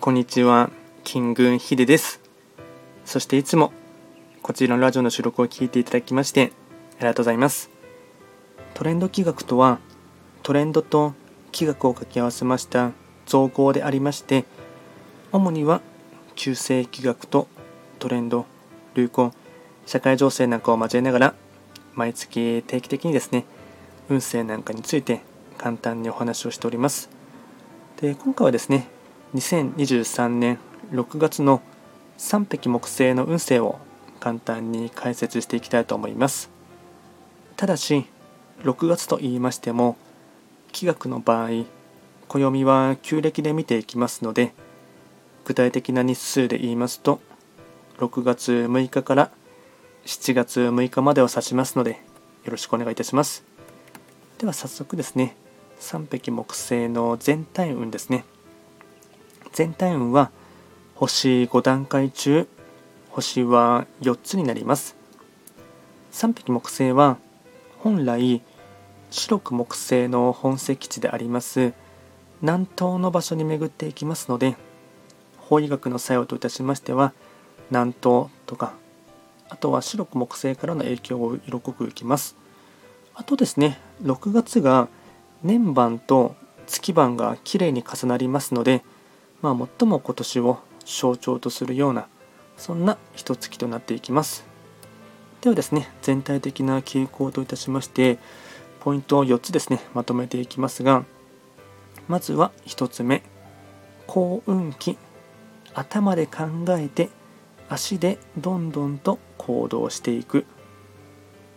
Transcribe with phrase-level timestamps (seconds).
[0.00, 0.70] こんにちは、
[1.04, 2.22] 金軍ヒデです。
[3.04, 3.70] そしていつも
[4.40, 6.52] こちらのラジオの収録を聞いていただきまして
[6.96, 7.68] ありがとうございます。
[8.72, 9.78] トレンド企画とは
[10.42, 11.12] トレンドと
[11.52, 12.92] 企画を掛け合わせました
[13.26, 14.46] 造語でありまして
[15.32, 15.82] 主には
[16.34, 17.46] 旧世企画と
[17.98, 18.46] トレンド、
[18.94, 19.34] 流行、
[19.84, 21.34] 社会情勢なんかを交えながら
[21.92, 23.44] 毎月定期的にですね
[24.08, 25.20] 運勢なんかについて
[25.58, 27.10] 簡単にお話をしております。
[28.00, 28.98] で今回はですね
[29.34, 30.58] 2023年
[30.90, 31.62] 6月の
[32.18, 33.78] 3匹木星の運勢を
[34.18, 36.50] 簡単に解説していきたいと思います。
[37.56, 38.06] ただし
[38.62, 39.96] 6月と言いましても
[40.72, 41.64] 気学の場合
[42.28, 44.52] 暦は旧暦で見ていきますので
[45.44, 47.20] 具体的な日数で言いますと
[47.98, 49.30] 6月6日から
[50.06, 52.00] 7月6日までを指しますので
[52.44, 53.44] よろしくお願いいたします。
[54.38, 55.36] では早速ですね
[55.78, 58.24] 3匹木星の全体運ですね。
[59.52, 60.30] 全体運は
[60.94, 62.46] 星5段階中
[63.10, 64.96] 星は4つになります。
[66.12, 67.18] 3匹木星は
[67.78, 68.42] 本来
[69.10, 71.72] 白く木星の本石地であります。
[72.42, 74.56] 南東の場所に巡っていきますので
[75.36, 77.12] 法医学の作用といたしましては
[77.70, 78.72] 南東とか
[79.50, 82.36] あとは白く木星からの影響を色濃く受けます。
[83.14, 84.88] あとですね6月が
[85.42, 88.82] 年番と月番がきれいに重なりますので
[89.42, 92.08] まあ、最も今年を象徴とするような
[92.56, 94.44] そんな一月となっていきます。
[95.40, 98.18] ではですね全体的な傾向といたしまして
[98.80, 101.04] ポイントを4つですねまとめていきますが
[102.08, 103.22] まずは1つ目
[104.06, 104.98] 幸運期
[105.72, 107.08] 頭で考えて
[107.70, 110.44] 足でどんどんと行動していく。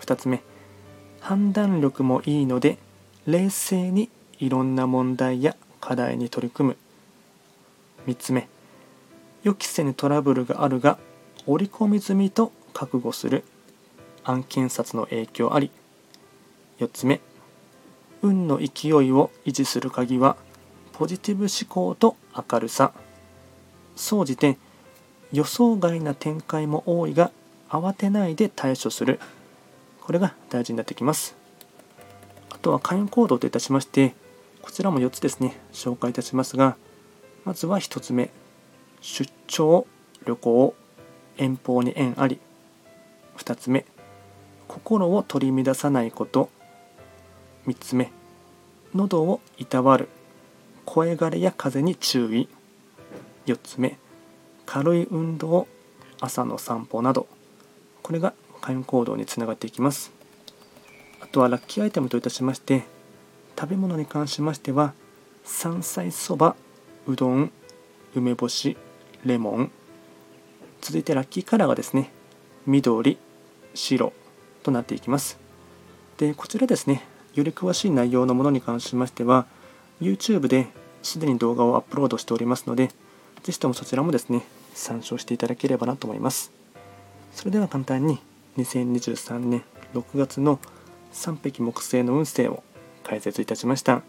[0.00, 0.42] 2つ目
[1.20, 2.78] 判断力もいいので
[3.26, 6.76] 冷静にいろんな問題や課題に取り組む。
[8.06, 8.48] 3つ目。
[9.42, 10.98] 予期せぬトラブルがあるが
[11.46, 13.44] 織り込み済みと覚悟する。
[14.24, 15.70] 案件札の影響あり。
[16.78, 17.20] 4つ目。
[18.22, 20.36] 運の勢いを維持する鍵は
[20.92, 22.92] ポジティブ思考と明るさ。
[23.96, 24.58] 総じて
[25.32, 27.30] 予想外な展開も多いが
[27.68, 29.20] 慌てないで対処する。
[30.00, 31.36] これが大事になってきます。
[32.50, 34.14] あとは会員行動といたしまして
[34.60, 35.58] こちらも4つですね。
[35.72, 36.76] 紹介いたしますが
[37.50, 38.30] まずは1つ目。
[39.00, 39.84] 出張
[40.24, 40.72] 旅行
[41.36, 42.38] 遠方に縁あり。
[43.38, 43.84] 2つ目。
[44.68, 46.48] 心を取り乱さないこと。
[47.66, 48.12] 3つ目。
[48.94, 50.08] 喉をいたわる。
[50.84, 52.48] 声枯れや風に注意。
[53.46, 53.98] 4つ目。
[54.64, 55.66] 軽い運動
[56.20, 57.26] 朝の散歩など。
[58.04, 60.12] これが開運行動につながっていきます。
[61.20, 62.84] あとはラッキーアイテムといたしまして
[63.58, 64.94] 食べ物に関しましては
[65.42, 66.54] 山菜そば
[67.06, 67.52] うどん
[68.14, 68.76] 梅干し
[69.24, 69.70] レモン。
[70.80, 72.10] 続いてラッキーカラーがですね
[72.66, 73.18] 緑
[73.74, 74.12] 白
[74.62, 75.38] となっていきます。
[76.18, 79.46] でこちらですねより詳しい内容のものに関しましては
[80.00, 80.68] YouTube で
[81.02, 82.88] すでに動画をアップロードしておりますので
[83.42, 84.42] ぜひともそちらもですね
[84.74, 86.52] 参照していただければなと思います。
[87.32, 88.18] それでは簡単に
[88.58, 89.62] 2023年
[89.94, 90.58] 6月の
[91.12, 92.62] 3匹木星の運勢を
[93.04, 94.02] 解説いたしました。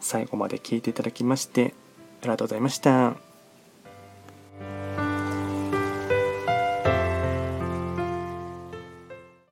[0.00, 1.74] 最後まで聞いていただきまして
[2.20, 3.29] ありがとうございました。